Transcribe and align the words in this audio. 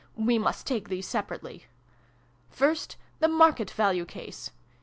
We 0.15 0.39
must 0.39 0.65
take 0.65 0.89
these 0.89 1.05
separately. 1.07 1.67
"First, 2.49 2.97
the 3.19 3.27
'market 3.27 3.69
value' 3.69 4.03
case. 4.07 4.49